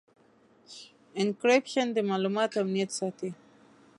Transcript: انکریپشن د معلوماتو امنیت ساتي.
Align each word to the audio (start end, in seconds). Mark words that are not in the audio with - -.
انکریپشن 1.21 1.87
د 1.93 1.97
معلوماتو 2.09 2.57
امنیت 2.63 2.89
ساتي. 2.99 3.29